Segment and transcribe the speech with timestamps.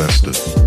[0.00, 0.57] invested.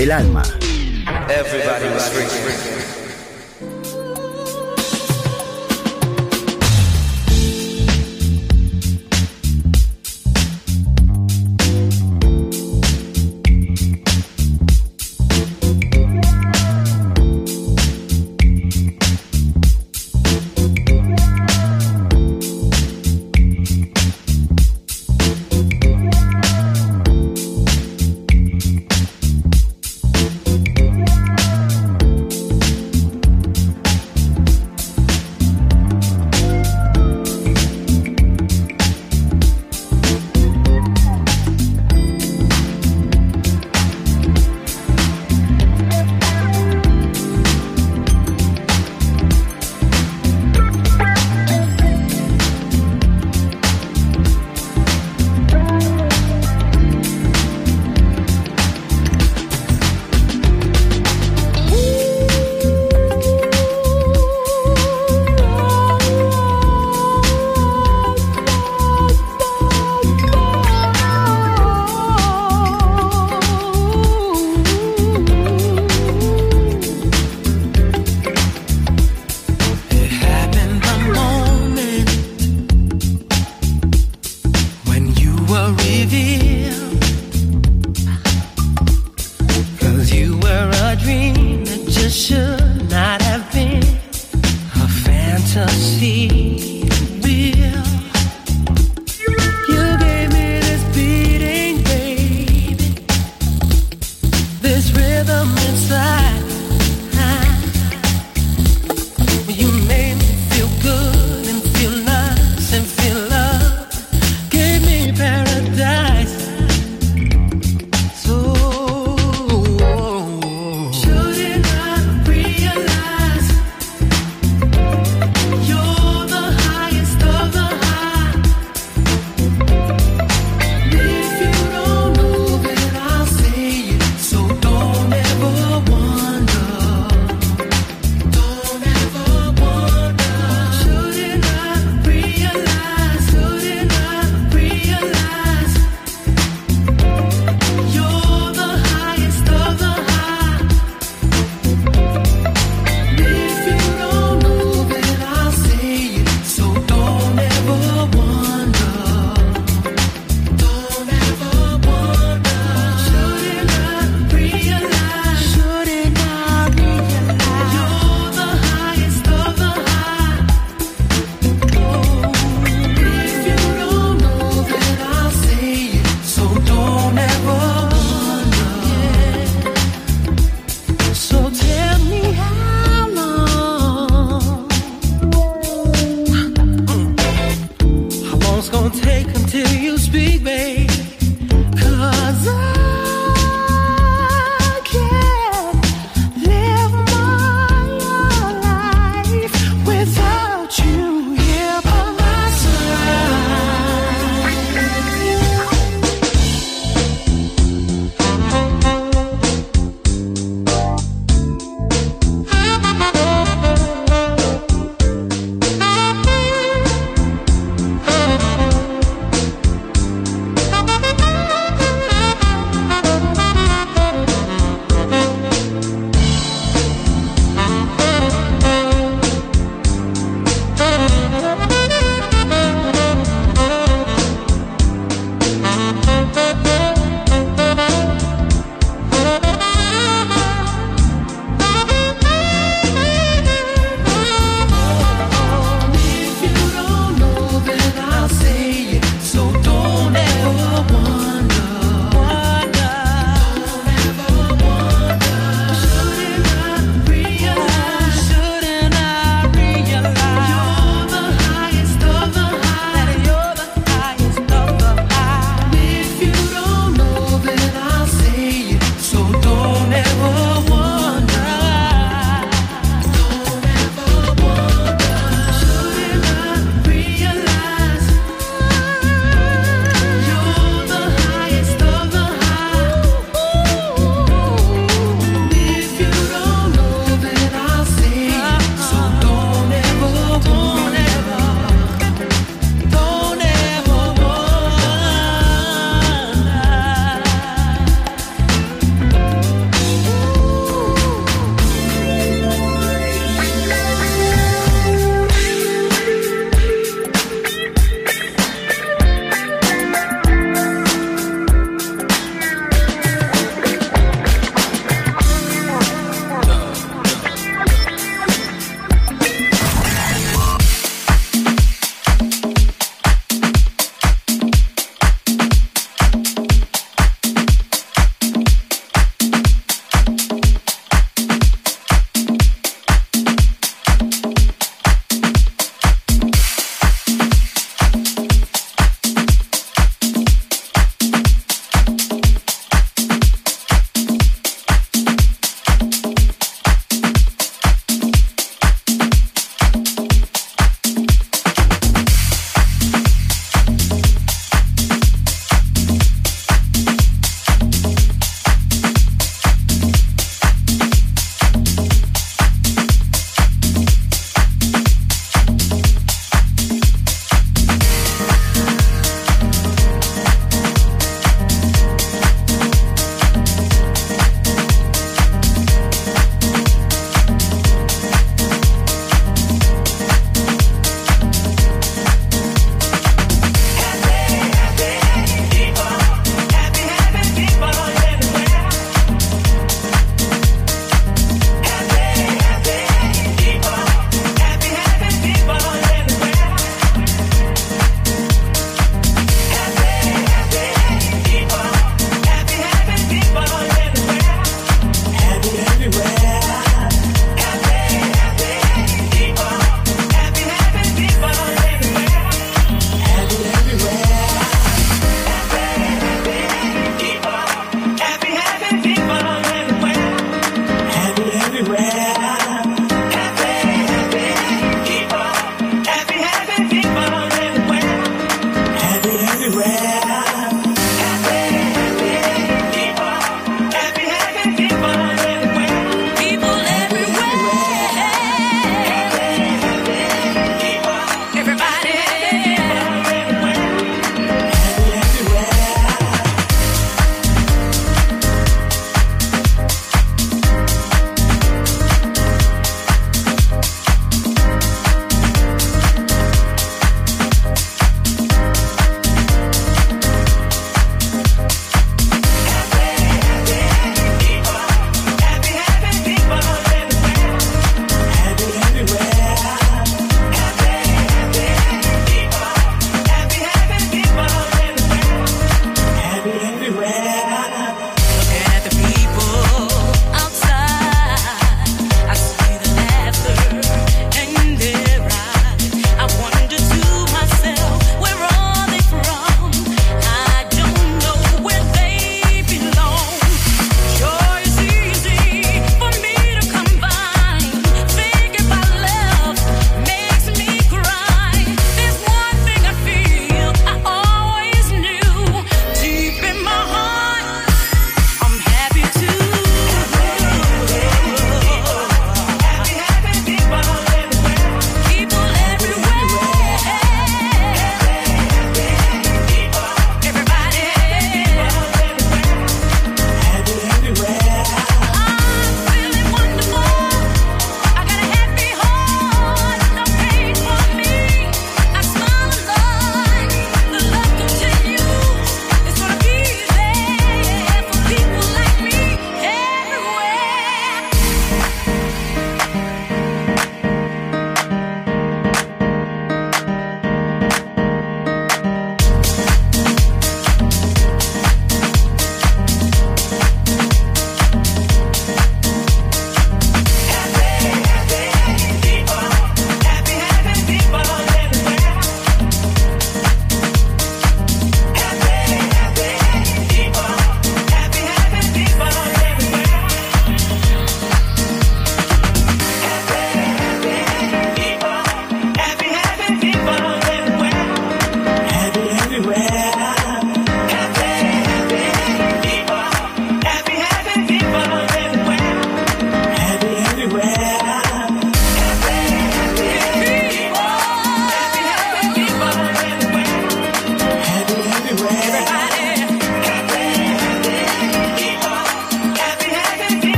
[0.00, 0.49] Del alma.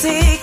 [0.00, 0.39] sick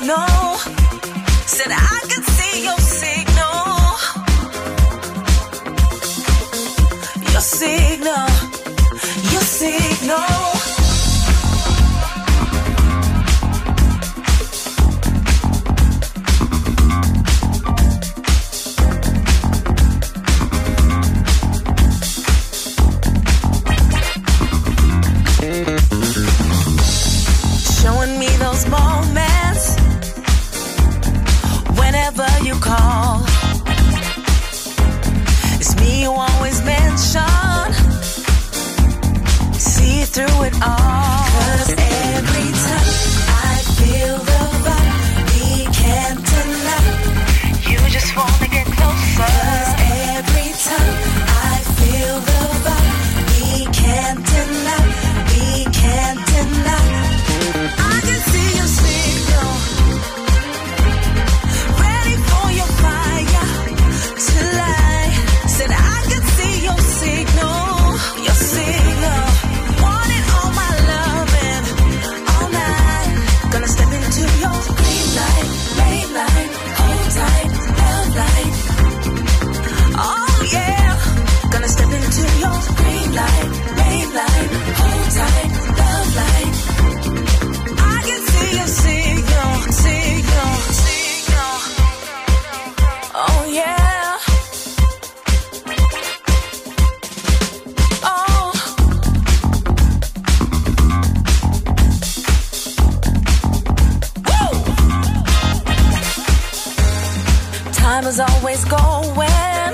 [108.07, 109.73] was always going.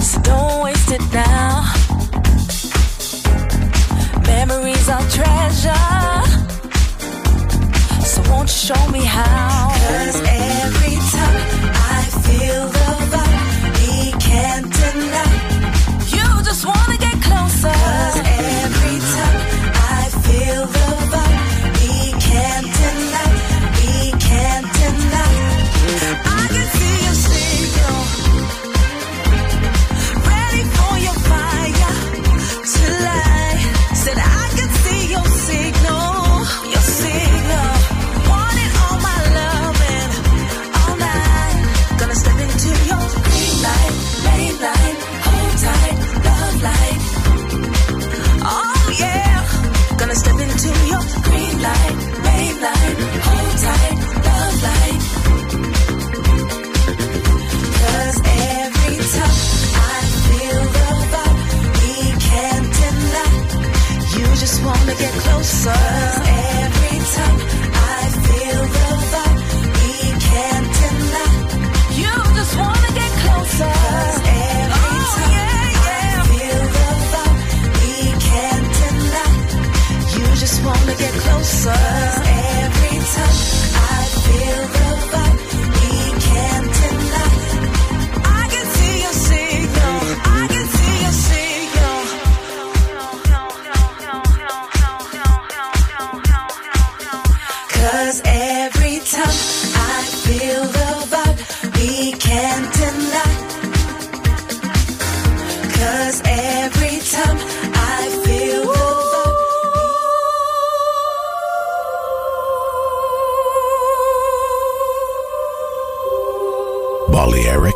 [0.00, 1.64] So don't waste it now.
[4.24, 6.20] Memories are treasure.
[8.10, 9.72] So won't you show me how?
[9.88, 11.36] Cause every time
[11.90, 11.93] I